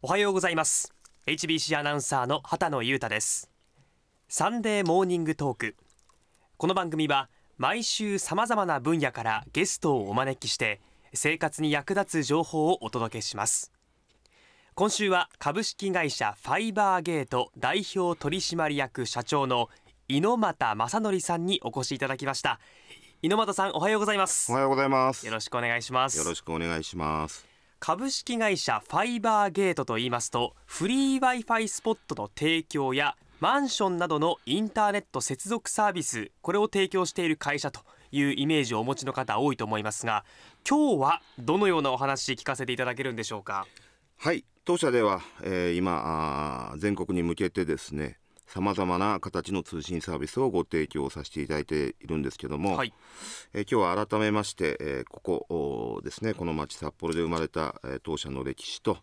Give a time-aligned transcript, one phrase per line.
[0.00, 0.94] おはようございます。
[1.26, 3.50] HBC アナウンサーの畑野裕太です。
[4.28, 5.74] サンデーモーニングトーク。
[6.56, 10.80] この番組は毎週さまざまな分野からゲストをお招きして
[11.14, 13.72] 生活に役立つ情報をお届けします。
[14.76, 19.68] 今週は株式会社ファイバーゲート代表取締役社長の
[20.06, 22.60] 猪俣正則さんにお越しいただきました。
[23.20, 24.52] 猪俣さんおはようございます。
[24.52, 25.26] おはようございます。
[25.26, 26.18] よろしくお願いします。
[26.18, 27.47] よろしくお願いします
[27.80, 37.80] 株式会社ファイバーゲートと言いますとフリー Wi-Fi スポットの提供やマンションなどのインターネット接続サービスこれを提供している会社と
[38.10, 40.24] いうイメージをお持ちの方多いと思いますが
[40.68, 43.64] 今日はどのようなお話聞かせていただけるんでしょうか？
[44.16, 52.94] はい当社では、えー、今全国に向けてですねさまざまな形の通信サービスをご提供させていただいているんですけども、はい、
[53.52, 58.96] えー、今日は改めまして、えー、ここですねこの町札幌で生まれた、えー、当社の歴史と、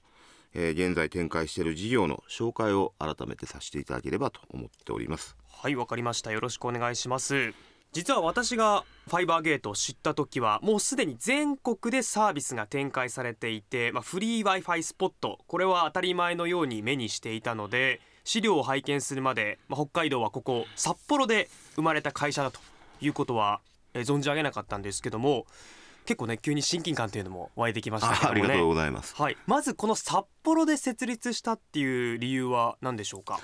[0.56, 5.38] えー、現在展開している事業の紹介を改めてさせていただければと思っております。
[5.48, 6.32] はいわかりました。
[6.32, 7.54] よろしくお願いします。
[7.92, 22.60] 実は私がファイバーゲートを知った時はもうすでに全国でサービスが展開されていて、まあ、フリー Wi-Fi スポットこれは当たり前のように目にしていたので資料を拝見するまで、まあ、北海道はここ札幌で生まれた会社だと
[23.00, 23.62] いうことは、
[23.94, 25.46] えー、存じ上げなかったんですけども
[26.06, 33.40] 結構ね急に親近感というのも湧いてきましたけども、ね、ありがとうございます、はい、まずこの札幌で設立したっていう理由は何でしょうか？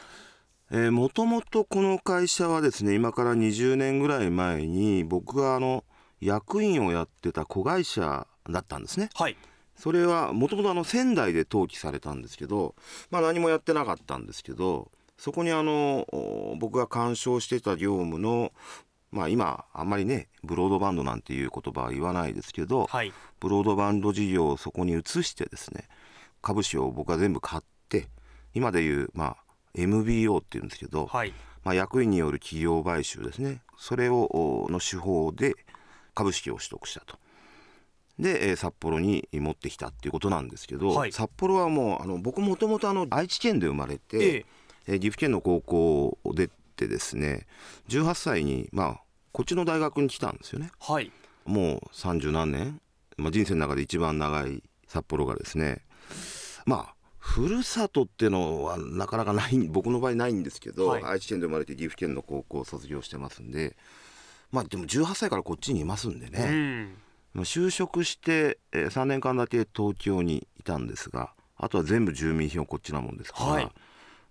[0.71, 5.83] えもともとこの会社はですね今から20年ぐらい前に僕があの
[6.21, 9.09] 役員をやってた子会社だったんですね。
[9.13, 9.37] はい
[9.75, 12.75] それはもともと仙台で登記されたんですけど、
[13.09, 16.07] まあ、何もやってなかったんですけどそこにあの
[16.59, 18.51] 僕が干渉してた業務の
[19.11, 25.87] まあ今あんまりねブロードバンドなんていう言葉は言わないですけど、はい、ブロードバンド事業をそこに移してですね
[26.41, 28.07] 株式を僕は全部買って
[28.53, 33.61] 今でいうまあ MBO っていうんですけど、はい、まあ、役員による企業買収ですね。
[33.77, 35.55] それをの手法で
[36.13, 37.17] 株式を取得したと。
[38.21, 44.45] で、えー、札幌に持ってきたっていうことなんですけど、はい、札幌はもうあの僕もともと愛知県で生まれて、え
[44.87, 44.93] え。
[44.93, 47.47] ー、岐阜県の高校を出てですね
[47.89, 49.01] 18歳にまあ
[49.31, 50.71] こっちの大学に来たんですよね。
[50.79, 51.11] はい、
[51.45, 52.79] もう三十何年、
[53.17, 55.81] まあ、人生の中で一番長い札幌がですね
[56.65, 63.75] まあふるさとっていうのはなかなかない僕の場合ないんですけど、はい、愛知県で生まれて岐阜県の高校を卒業してますんで
[64.51, 66.93] まあでも18歳からこっちにいますんでね、うん、
[67.35, 73.65] 就職して、えー、3年間だけ東京にいたんですがあとは全部住民票こっちなもんですから、はい、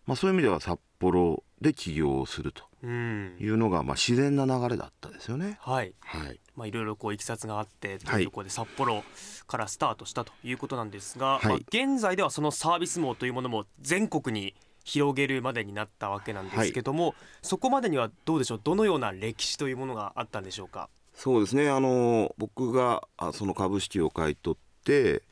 [0.07, 5.59] まあ、そういう意味では札幌で起業をするというのが、まあ、自然な流れだったですよね。
[5.61, 6.41] はい、はい。
[6.57, 8.23] まあ、いろいろこういきさつがあってとい。
[8.23, 9.05] うところで札幌
[9.47, 18.61] からスタートしたということなんですが、はい、まあ、現在ではそのサービス網というものも全国に広げるまでになったわけなんですけども、はい、そこまでにはどうでしょう？
[18.65, 20.89] どのような歴史というものがあったんでしょうか？
[21.21, 21.69] そうですね。
[21.69, 25.23] あの僕がその株式を買い取って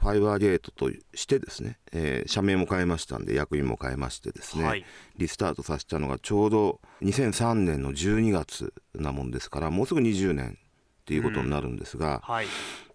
[0.00, 4.84] ファイバーゲートとしてですね、えー、社名も変えましたんで役員も変えましてですね、はい、
[5.16, 10.58] リスタートさせたのがちょうど2003年の12月なもんですからもうすぐ20年
[11.00, 12.22] っていうことになるんですが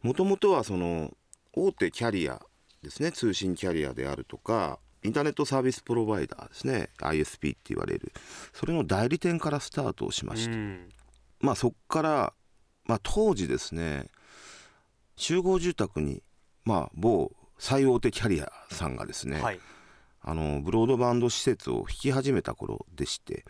[0.04, 1.12] もともとはその
[1.54, 2.40] 大手キャリア
[2.84, 8.12] ですね通信キャリアであるとかインターネットサービスプロバイダーですね ISP って言われる
[8.54, 10.95] それの代理店からスタートをしまして、
[11.46, 12.34] まあそこから、
[12.86, 14.08] まあ、当時ですね
[15.16, 16.22] 集合住宅に
[16.66, 19.60] まあ、某最大手キャリアさんがですね、はい、
[20.22, 23.46] あのブロードバンド施設を引き始めた頃でして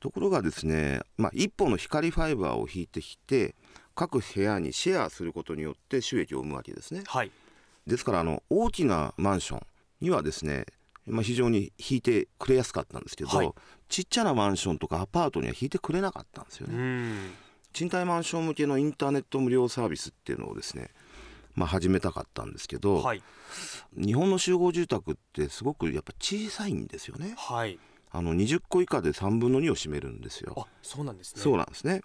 [0.00, 3.54] ところがですね、まあ、一本の光ファイバーを引いてきて
[3.94, 7.02] 各部屋にシェアすることによって収益を生むわけですね。
[7.06, 7.30] はい、
[7.86, 9.60] ですからあの大きなマンション
[10.02, 10.66] にはですね
[11.06, 13.52] まあ、非常に引いてくれやすかったんですけど、はい、
[13.88, 17.14] ちっちゃなマンションとかアパートには引いてくれなかったんですよね。
[17.72, 20.90] 賃貸マンション向けのインターネット無料サービスっていうのをですね
[21.56, 23.22] まあ、始めたかったんですけど、はい、
[23.96, 27.34] 日本の集合住宅ってすごくやっぱ小さいんですよね。
[27.36, 27.78] はい、
[28.12, 30.54] あの20個以下で3分の2を占めるんですよ。
[30.56, 31.42] あそうなんですね。
[31.42, 32.02] そうなんですね。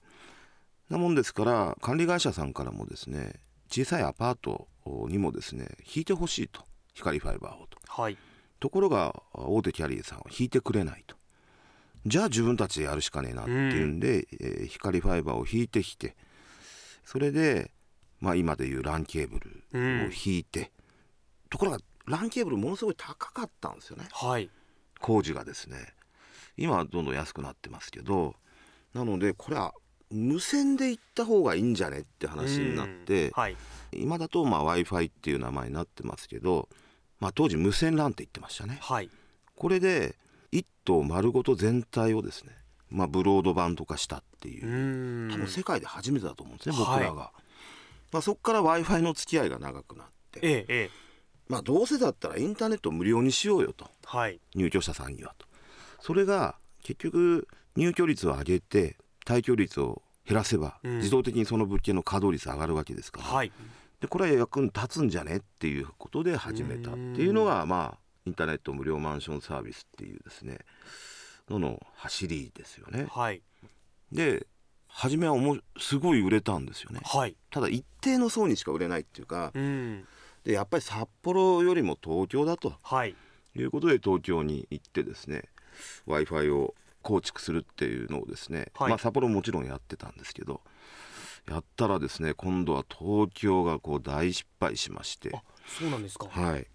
[0.89, 3.33] なもんですから管理会社さんからもですね
[3.69, 4.67] 小さいアパート
[5.09, 6.61] にもですね引いてほしいと
[6.93, 7.77] 光ファイバーをと。
[7.87, 8.17] はい、
[8.61, 11.17] ところが大手キャリアさんは引いてくれないと。
[12.05, 16.15] じゃあ自分たちでやるしかねえなっていうんで、うん、えー、光ファイバーを引いてきて
[17.05, 17.69] それで
[18.21, 19.63] まあ、今でいう LAN ケーブル
[20.05, 20.67] を引いて、うん、
[21.49, 24.49] ところが LAN ケーブルものすごい高かったんですよね、はい、
[24.99, 25.77] 工事がですね。
[26.55, 28.35] 今はどんどん安くなってますけど。
[28.93, 29.73] なのでこれは
[30.09, 33.55] 無線で行った方がいいんじゃねって話になって、はい、
[33.93, 36.67] 今だと w i f i っていう名前になってますけど
[37.21, 38.79] まあ、当時無線 LAN って言ってましたね。
[38.81, 39.09] はい。
[39.55, 40.15] これで
[40.51, 42.51] 一棟丸ごと全体をですね、
[42.89, 46.85] まあ、ブロードバンド化したっていう多分世界で初めてだと思うんですね、はい。
[46.87, 47.31] 僕らが、
[48.11, 50.89] まあ、そこから w i f i の付き合いが長くなって、ええええ。
[51.47, 53.87] まあ、どうせだったらインターネットを無料にしようよと。
[54.05, 54.39] はい。
[54.55, 55.45] 入居者さんにはと。
[55.99, 58.97] それが結局入居率を上げて
[59.27, 60.97] 退去率を減らせば、うん。
[60.97, 63.51] 自動的にその物件の稼働率上がるわけですから、はい
[64.01, 65.37] でこれは役に立つんじゃね？
[65.37, 70.57] っていうことで始めたっていうのがまあインターネット無料マンションサービスっていうですね
[71.49, 73.05] のの走りですよね。
[73.09, 73.43] はい。
[74.11, 74.47] で
[74.87, 76.99] 初めはおもすごい売れたんですよね。
[77.03, 77.37] はい。
[77.51, 80.05] ただ一定の層にしか売れないっていうかうん。
[80.43, 82.73] でやっぱり札幌よりも東京だと。
[82.81, 83.15] はい。
[83.55, 85.43] いうことで東京に行ってですね
[86.07, 88.89] w i f i を構築するっていうのをですね、はい。
[88.89, 90.61] まあ、札幌ももちろんやってたんですけど
[91.47, 95.31] やったらですね今度は東京がこう大失敗しまして。
[95.33, 96.27] あそうなんですか。
[96.29, 96.61] はい。
[96.61, 96.65] っ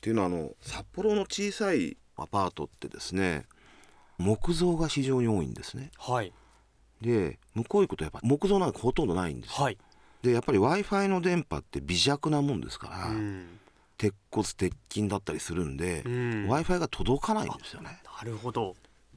[0.00, 3.44] ていうのはあの札幌の小さいアパートってですね
[4.18, 5.90] 木造が非常に多いんですね。
[5.98, 6.32] はい。
[7.00, 9.50] で向こう行くとやっぱ木造なんかほとんどないんです。
[9.58, 9.78] よはい。
[10.22, 13.58] でやっぱり w i f i の電波って微弱なもんですから、うん。
[13.98, 16.30] 鉄骨鉄筋だったりするんで、うん。
[16.44, 18.00] W i f i が届かないんですよね。
[18.18, 18.74] なるほど。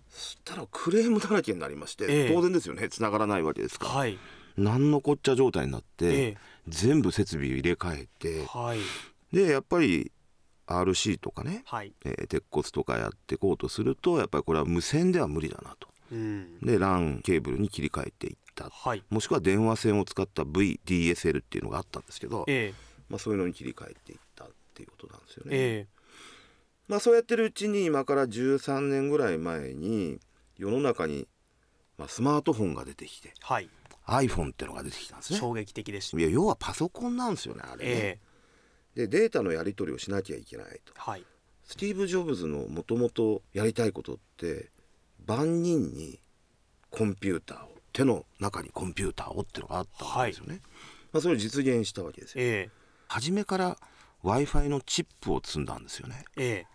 [0.10, 2.34] そしたらクレームだらけになりまして、ええ。
[2.34, 2.90] 当然ですよね。
[2.90, 4.18] 繋がらないわけですから、はい
[4.58, 6.38] 何のこっちゃ状態になって、え
[6.68, 8.80] 全部設備を入れ替えてえはい。
[9.34, 10.12] でやっぱり
[10.68, 11.94] RC とかね、はい。
[12.06, 15.88] えー鉄骨とかやっていこうとするとやっぱりこれは無線では無理だなと。
[16.12, 16.60] うん。
[16.62, 18.70] で LAN ケーブルに切り替えていった。
[18.70, 19.04] はい。
[19.10, 22.90] もしくは電話線を使った VDSL っていうのがあったんですけど、ええ。
[23.10, 25.50] まあ、そういうのに切り替えていったっていうことなんですよね。
[25.52, 25.88] え
[26.88, 30.20] まあ、そうやってるうちに今から13年ぐらい前に
[30.58, 31.28] 世の中に、
[32.00, 33.70] まあ、スマートフォンが出てきてえはい
[34.10, 35.40] iPhone っていうのが出てきたんですね。
[35.40, 36.18] 衝撃的でした。
[36.18, 38.20] いや要はパソコンなんですよねあれね、え
[38.96, 39.08] え。
[39.08, 40.94] でデータのやり取りをしなきゃいけないと。
[40.96, 41.26] はい。
[41.64, 44.70] スティーブ・ジョブズのもともとやりたいことって
[45.26, 46.20] 万人に
[46.90, 50.62] コンピューターを手の中にコンピューターをっていうのがあったんですよね、
[51.12, 52.44] まあ、それを実現したわけですよ。
[52.44, 52.70] え
[53.08, 53.78] 初めから
[54.24, 56.26] w i f i のチップを積んだんですよね。
[56.38, 56.68] ええ。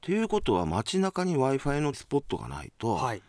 [0.00, 3.22] ということは街中に w i f i のスポットがないえとはい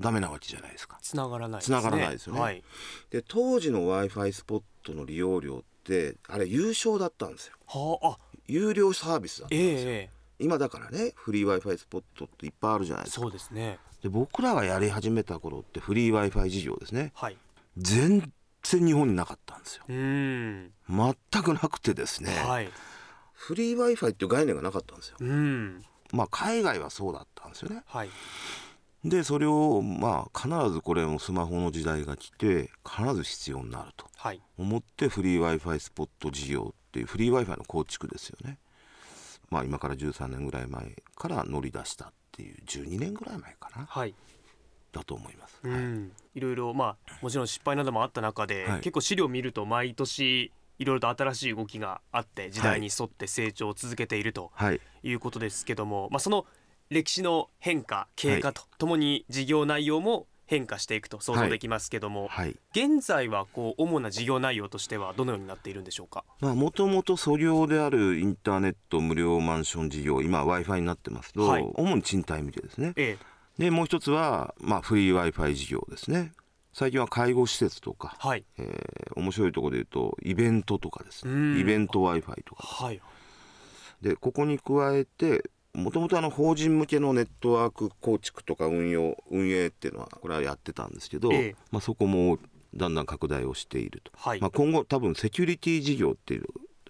[0.00, 0.98] ダメなわけじゃないですか。
[1.02, 2.40] つながらないです繋がらないですよね。
[2.40, 2.62] はい。
[3.10, 7.54] で当時の w i f i スポットの利用料ってあれ有償だったんですよ。
[7.66, 8.18] はああ。
[8.46, 10.10] 有料サービスだったんええですよ、ええ
[10.40, 13.22] 今だからねフリー w i f i スポットっていっぱいあるじゃないですか。
[13.22, 13.78] そうですね。
[14.02, 17.12] で僕らがやり始めた頃ってフリー w i f i 事業ですね。
[17.14, 17.38] はい。
[17.78, 18.32] 全
[18.62, 19.84] 然日本になかったんですよ。
[19.88, 20.72] うーん。
[20.88, 22.68] 全くなくてですね、はい。
[23.32, 25.16] フリー w i f i っていう概念がなかったんですよ。
[25.20, 25.84] うん。
[26.12, 27.82] まあ海外はそうだったんですよね。
[27.86, 28.10] はい
[29.04, 34.40] でそれをまあ必ずこれもスマホの時代が来て必ず必要になるとはい。
[34.56, 38.58] 思ってフリー w i f i スポット事業っていうフリー w i f i の構築ですよね。
[39.50, 44.14] まあ今から13年ぐらい前から乗り出したっていう12年ぐらい前かなはい。
[44.92, 46.12] だと思います、うん。
[46.34, 46.40] い。
[46.40, 48.80] ろいろまあもちろん失敗などもあった中で、はい。
[48.80, 54.80] 結構資料を見ると毎年いろいろと新しい動きがあって時代に沿って成長を続けているとはい。
[55.02, 56.46] いうことですけども、まあ、その
[56.90, 62.54] 歴史の変化経過とともに事業内容も変化していくと想像できますけども、はい。
[62.72, 66.24] 現在はこう主な事業内容としてはどのようになっているんでしょうか？
[66.40, 71.62] まあもともと素業であるインターネット無料マンション事業今 w i f i になってますけど、はい。
[71.74, 72.92] 主に賃貸向けですね。
[72.96, 73.16] え
[73.58, 76.32] でもう一つは、まあ、フリー w i f i 事業ですね。
[76.74, 78.44] 最近は介護施設とかえ、はい。
[78.58, 81.54] えー面白いところで言うとイベントとかですうん。
[81.54, 83.00] ねイベント w i f i とかはい。
[84.02, 91.56] でここに加えてもともと法人向けのネットワーク構築とか運用運営っていうのはこれはやってたんですけど、ええ。
[91.72, 92.38] まあ、そこも
[92.74, 94.40] だんだん拡大をしていると、はい。
[94.40, 96.44] まあ、今後多分セキュリティ事業っていう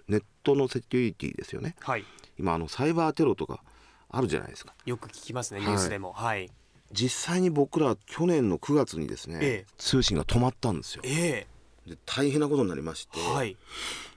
[0.08, 1.76] ネットのセキュリティですよね。
[1.80, 2.04] はい。
[2.38, 3.62] 今あのサイバーテロとか
[4.10, 4.74] あるじゃないですか。
[4.84, 5.68] よく聞きますねはい。
[5.68, 6.12] ニュースでも。
[6.12, 6.50] はい、
[6.92, 9.66] 実際に僕ら去年の9月にですね、ええ。
[9.78, 11.02] 通信が止まったんですよ。
[11.06, 11.46] え
[11.86, 13.56] で大変なことになりまして、えはい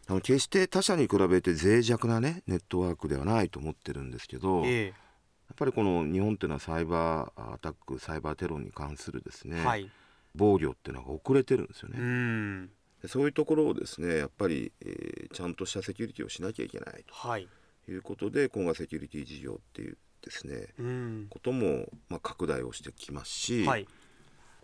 [0.09, 4.93] あの決して他社に比べて脆弱なねネットワークではないと思ってるんですけど、やっえ
[5.55, 9.91] ぱりこの日本っていうのはサイバーアタックサイバーテロに関するですね、えはい。
[10.33, 12.69] 防御っていうのが遅れてるんですようね、
[13.05, 17.47] そういうところをですねやっぱり、えーちゃんとしたセキュリティをしなきゃいけないはい。
[17.85, 21.27] ということで今後はセキュリティ事業っていうですねうん。
[21.29, 23.87] ことも、まあ、拡大をしてきますし、はい。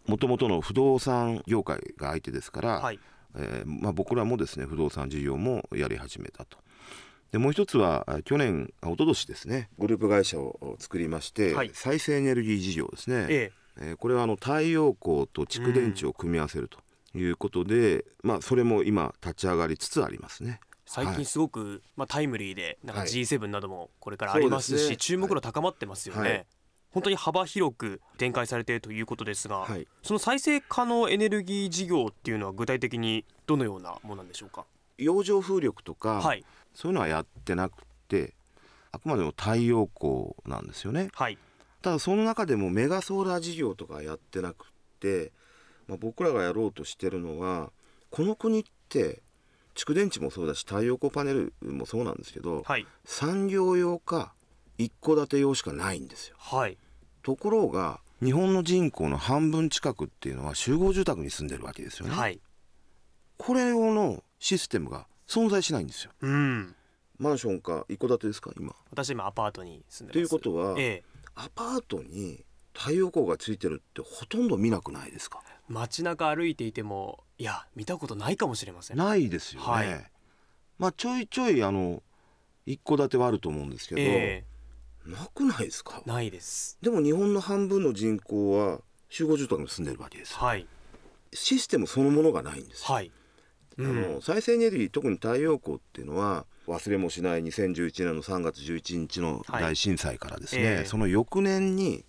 [0.08, 3.00] もともとの不動産業界が相手ですから、はい
[3.36, 6.58] えーまあ、僕らもですね不動産事業もやり始めたと。
[7.32, 11.72] でもう一つはあ去年あ一昨年ですねグループ会社を作りまして、はい。
[11.74, 13.94] 再生エネルギー事業ですね、ええ。
[13.94, 16.80] ーこれはあの太陽光と蓄電池を組み合わせると
[17.18, 20.60] いうことで、まあ、それも今立ち上がりつつありますね。
[20.62, 23.10] え最近すごく、まあ、タイムリーでなんかはい。
[23.10, 24.98] G7 などもこれからありますし、そうですね。
[24.98, 26.46] 注目度高まってますよね、はい
[26.94, 29.88] 本当に幅広く展開されているということですが、はい。
[30.04, 34.66] その再生可能エネルギー事業っていうのは具体的にどのようなものなんでしょうか？
[34.98, 36.46] 洋上風力とか、はい。
[36.74, 38.36] そういうのはやってなくて
[38.92, 41.10] あくまでも太陽光なんですよね。
[41.14, 41.38] はい。
[41.82, 44.68] ただその中でもメガソーラー事業とかやってなくっ
[45.00, 45.32] て、
[45.88, 47.72] まあ、僕らがやろうとしてるのは
[48.10, 49.22] この国って
[49.76, 52.86] 蓄電池もそうだし太陽光パネルもそうなんですけど、はい。
[53.04, 54.34] 産業用か
[54.78, 56.36] 一戸建て用しかないんですよ。
[56.40, 56.78] はい。
[57.22, 62.40] ところが日本の人口の半分近くっていうのは集合住宅に住んでるわけですよね、はい。
[63.38, 66.12] これ用のシステムが存在しないんですよ。
[66.22, 66.76] うん。
[67.18, 68.76] マンションか一戸建てですか今。
[68.90, 71.04] 私今アパートに住んでということは、ええ。
[71.36, 75.42] アパートに太陽光がついてるってほとんど見なくないですか？
[75.70, 78.98] 街中歩いていてもいや見たことないかもしれません。
[78.98, 80.12] ないですよね、はい。
[80.78, 82.04] まあちょいちょいあの
[82.66, 84.44] 一戸建てはあると思うんですけど、え
[85.06, 86.02] なくないですか？
[86.06, 86.78] えないです。
[86.82, 90.38] でも日本の半分の人口は集合住宅に住んでるわけですよ。
[90.40, 90.68] はい。
[91.36, 93.12] システムそのものがないんですよ、はい、
[93.80, 100.86] あの再生エネルギー特に太陽光っていうのは忘れもしない2011年の3月11日の大震災からですね、はいええ。
[100.86, 102.06] その翌年に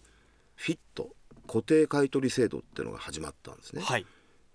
[0.57, 1.09] フィット
[1.47, 4.05] 固定買取制度っていうのが始まったんですね、はい。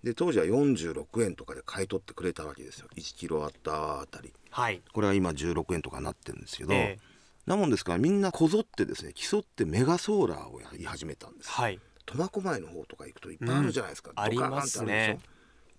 [0.04, 2.86] で当時は46円とかで買い取ってくれたわけですよ。
[2.96, 4.32] 1キロワットアワーあたり。
[4.50, 4.80] はい。
[4.92, 7.09] これは今16円とかなってるんですけど、ええ
[7.46, 11.50] なもんですからみんなこぞってですね競ってメガソーラーをやり始めたんです。
[11.50, 11.80] はい。
[12.06, 15.18] 苫小牧の方とか行くといっぱいあるじゃないですか、うんありますね。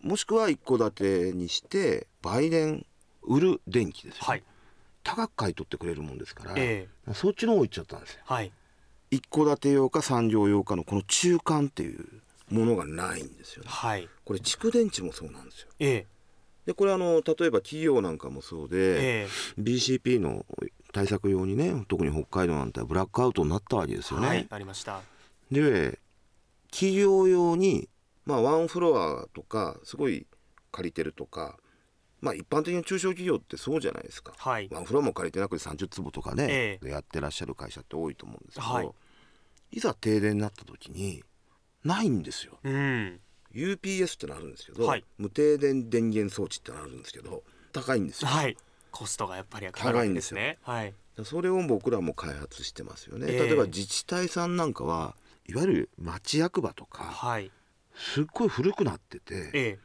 [0.01, 2.85] もしくは一戸建てにして売電
[3.23, 4.43] 売る電気ですよ、はい。
[5.03, 8.21] 高く買い取ってくれるもんですから、えそっちの方行っちゃったんですよ。
[8.25, 8.51] はい。
[9.11, 12.05] 一戸建て用か産業用かのこの中間っていう
[12.49, 13.69] ものがないんですよね。
[13.69, 14.07] はい。
[14.25, 15.67] これ蓄電池もそうなんですよ。
[15.79, 16.07] ええ
[16.65, 19.27] でこれあの例えば企業なんかもそうで、え
[19.57, 19.61] え。
[19.61, 20.45] BCP の
[20.93, 25.01] 対策用にね特に北海道なんてブラックアウトになったわけですよね、はいありました。
[25.51, 25.99] で
[26.71, 27.89] 企業用に
[28.25, 30.27] まあワンフロアとかすごい
[30.71, 31.57] 借りてるとか
[32.21, 34.69] まあ一般的な中小企業ってそうじゃないですか、はい。
[34.71, 36.87] ワンフロアも借りてなくて30坪とかね、え。
[36.87, 38.89] やってらっしゃる会社って多いと思うんですけど、はい。
[39.71, 41.23] い、ざ停電になった時に
[41.83, 42.59] ないんですよ。
[42.63, 43.19] うん
[43.53, 45.03] UPS ってのあるんですけど、はい。
[45.17, 47.43] 無停電電源装置ってのあるんですけど
[47.73, 48.57] 高いんですよ、はい。
[48.91, 50.93] コストがやっぱりかかるわけですねはい。
[51.23, 53.47] それを僕らも開発してますよね、ええ。
[53.47, 55.15] 例えば自治体さんなんかは
[55.47, 57.51] いわゆる町役場とかはい。
[57.93, 59.79] すっごい古くなっててええ。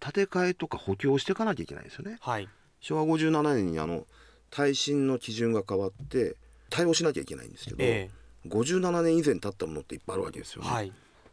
[0.00, 2.18] 建て替えとか補強をしていかなきゃいけないんですよね。
[2.20, 2.48] はい。
[2.80, 4.06] 昭和57年にあの
[4.50, 6.36] 耐震の基準が変わって
[6.70, 8.10] 対応しなきゃいけないんですけど、え
[8.46, 10.92] 57年以前経ったものっていっぱいあるわけですよね、えはい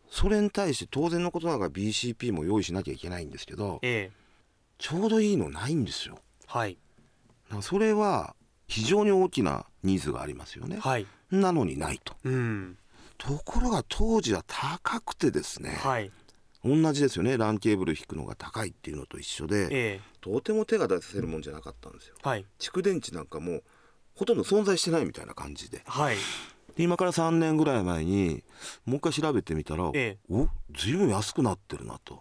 [0.09, 4.25] それに対して当然のことながら BCP も用意しなきゃいけないんですけどええ。
[4.77, 6.19] ちょうどいいのないんですよ。
[6.47, 6.77] はい。
[7.61, 8.35] それは
[8.67, 10.77] 非常に大きなニーズがありますよね。
[10.79, 11.07] はい。
[11.31, 12.13] なのにないと。
[12.23, 12.77] うん。
[13.17, 16.11] ところが当時は高くてですねはい。
[16.63, 17.37] 同じですよね。
[17.37, 20.01] ランケーブル引くのが高いっていうのと一緒でええ。
[20.21, 22.15] とても手が出せるもんじゃなかったんですよ。
[22.23, 22.45] はい。
[22.59, 23.63] 蓄電池なんかもう
[24.15, 25.81] ほとんど存在してないみたいな感じで。
[25.85, 26.17] はい
[26.75, 28.43] で今から3年ぐらい前に
[28.85, 30.33] もう一回調べてみたら、ええ。
[30.33, 32.19] おずいぶん安くなってるなと。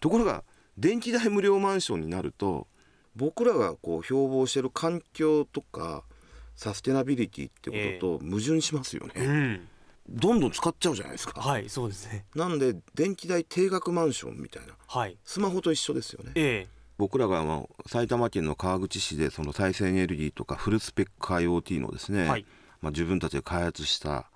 [0.00, 0.44] ところが
[0.76, 2.66] 電気代無料マンションになると
[3.14, 6.02] 僕らがこう標榜してる環境とか
[6.56, 9.68] サステナビリティってことと矛盾しますよね、うん。
[10.08, 11.40] どんどん使っちゃうじゃないですか。
[11.40, 12.24] はいそうですね。
[12.34, 14.74] なんで電気代定額マンションみたいな。
[14.88, 15.16] はい。
[15.24, 16.32] スマホと一緒ですよね。
[16.34, 16.82] ええ。
[16.98, 22.46] 僕らがまあ埼玉県の川口市でその再生エネルギーとかフルスペック IoT のですね、はい
[22.82, 24.26] まあ、自分たちで開発した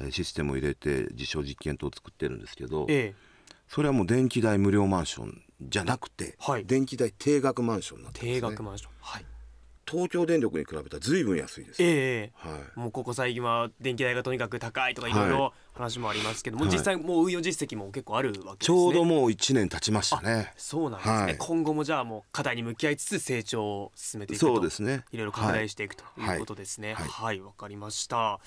[0.00, 3.32] えーシステムを入れて実証実験等を作ってるんですけどええ。
[3.68, 6.66] それはもう電気代無料マンションじゃなくて、はい。
[6.66, 8.90] 電気代定額マンションになってます、ね、定額マンション。
[9.00, 9.26] はい。
[9.90, 12.32] 東京電力に比べたら随分安いです、ええ。
[12.34, 16.72] はい、もうここ最近は電気代がとにかく高いとかいろいろ話もありますけども、はい。
[16.72, 18.56] 実際もう運用実績も結構あるわけですね。
[18.60, 20.52] ちょうどもう1年経ちましたね。
[20.56, 21.36] そうなんですね、はい。
[21.38, 25.04] 今後もじゃあもう課題に向き合いつつ成長を進めていくとそうですね。
[25.12, 26.94] いろいろ拡大していくということですね。
[26.94, 27.08] はい。
[27.08, 28.40] はいわ、かりました。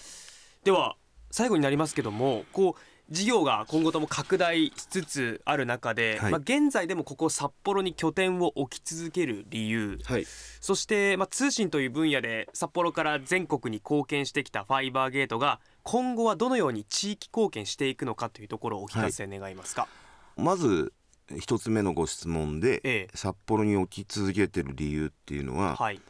[0.63, 0.95] では
[1.31, 6.31] 最後になりますけどもこう事業が今後とも拡大しつつある中で、はい。
[6.31, 9.99] まあ、現在でもここ札幌に拠点を置き続ける理由。
[10.05, 10.25] はい。
[10.59, 19.87] そして、まあ、通信という分野で札幌から全国に貢献してきたファイバーゲートが今後はどのように地域貢献していくのかというところをお聞かせ願いますか。
[20.35, 20.91] まず
[21.39, 23.07] 一つ目のご質問で、ええ。
[23.13, 26.01] 札幌に置き続けてる理由っていうのは、はい、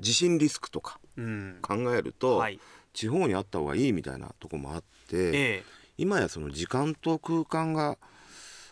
[0.00, 1.58] 地震リスクとかうん。
[1.62, 2.60] 考えると、はい。
[2.92, 5.32] 地方にあった方がいいみたいなとこもあって、え
[5.64, 7.98] え今やその時間と空間が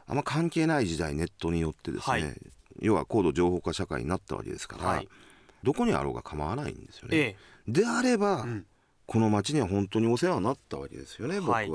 [0.07, 2.37] あんま関係ない時代ネットによってですね、はい。
[2.81, 5.09] 要は高度情報化社会になったわけですから、はい、
[5.63, 7.17] どこにあろうが構わないんですよね。
[7.17, 7.37] ええ、
[7.71, 8.67] であれば、うん、
[9.07, 11.57] この町には本当にお世話になったわけですよね僕は。
[11.57, 11.69] はい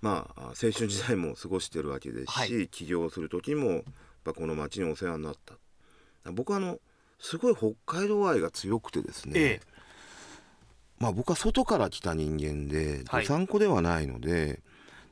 [0.00, 3.82] まあ青春時代も過ごしてるわけですし、はい、起業する時も
[4.24, 5.54] この町にお世話になった。
[6.30, 6.78] 僕はあの
[7.18, 9.60] すごい北海道愛が強くてですね、ええ、
[10.98, 14.58] まあ僕は外から来た人間でどさんこではないので、はい、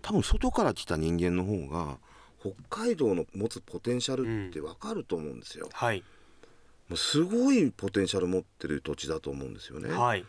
[0.02, 1.98] 多分外から来た人間の方が
[2.40, 5.66] 北海道の持つポテンシャルって分かると思うんですよ。
[5.66, 6.02] うんはい、
[6.88, 9.90] もうすごいポテンシャル持ってる土地だと思うんですよね。
[9.90, 10.24] はい、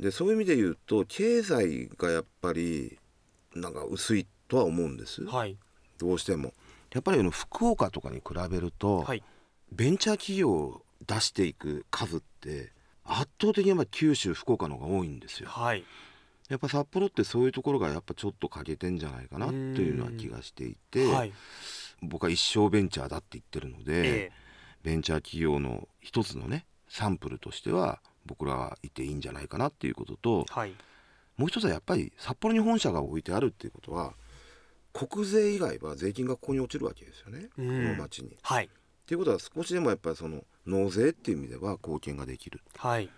[0.00, 2.98] でそういう意味で言うと経済がやっぱり
[3.54, 5.56] なんか薄いとは思うんです、はい、
[5.98, 6.52] どうしても。
[6.92, 9.22] やっぱりの福岡とかに比べると、はい、
[9.72, 12.70] ベンチャー企業を出していく数って
[13.04, 15.48] 圧倒的にやっぱ九州福岡の方が多いんですよ。
[15.48, 15.84] はい、
[16.48, 21.32] やっぱ札幌ってそういうところがやっぱちょっと欠けてんじゃないかなというような気がしていて、はい、
[22.02, 30.74] 僕は一生ベンチャーだって言ってるので、えー、ベンチャー企業の一つのねサンプルとしては僕らはいていいんじゃないかなっていうことと、はい、
[31.36, 34.14] もう一つはやっぱり札幌に本社が置いてあるっていうことは
[34.92, 38.36] 国税以外は税金がここに落ちるわけですよね、この町に。
[38.42, 38.68] はい、っ
[39.06, 43.08] ていうことは少しでもやっぱりその納税っていう意味では貢献ができる、はい、っ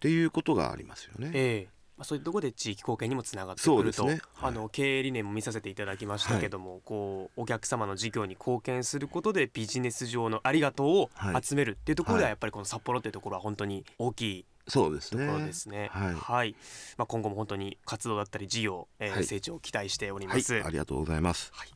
[0.00, 1.30] ていうことがありますよね。
[1.34, 11.10] えーまあ、そういうところで地域貢献にもつながってくると、ねはい、あの経営理念も見させていただきましたけども、はい、こうお客様の事業に貢献することでビジネス上のありがとうを
[11.42, 15.26] 集めるっていうところではやっぱりこの札幌っていうところは本当に大きいそうですね。
[15.26, 15.90] ところですね。
[15.92, 16.14] はい。
[16.14, 16.56] はい、
[16.96, 21.50] まあ今後も本当に活動だったり事業、えー、はい、成長を期待しております、はい、ありがとうございます。
[21.52, 21.68] はい。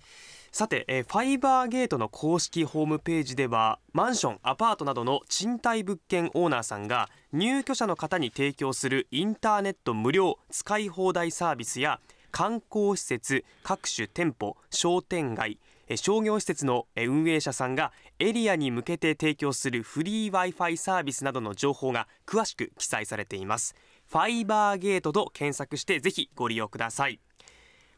[0.55, 11.99] さて、えー、ファイバーゲートの公式ホームページではマンションアパートなどの賃貸物件オーナーさんが入居者の方に提供するインターネット無料使い放題サービスや
[12.31, 15.59] 観光施設各種店舗商店街
[15.97, 23.75] 商業施設の運営者さんがエリアに向けて提供するフリー Wi-Fi サービスなどの情報が詳しく記載されています。
[24.09, 27.19] ファイバーゲートと検索してぜひご利用ください。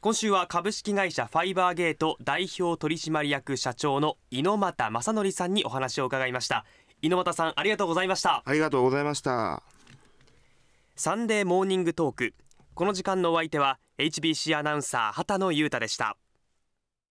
[0.00, 6.64] 今週は株式会社ファイバーゲート代表取締役社長の猪俣正則さんにお話を伺いました。
[7.02, 8.42] 猪俣さんありがとうございました。
[8.44, 9.62] ありがとうございました。
[10.94, 12.34] サンデーモーニングトーク。
[12.74, 16.18] この時間のお相手は HBC アナウンサー畑野裕太でした